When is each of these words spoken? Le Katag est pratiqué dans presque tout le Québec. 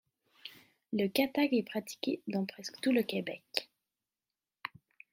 Le 0.93 1.09
Katag 1.09 1.53
est 1.53 1.61
pratiqué 1.61 2.23
dans 2.27 2.43
presque 2.47 2.73
tout 2.81 2.91
le 2.91 3.03
Québec. 3.03 3.69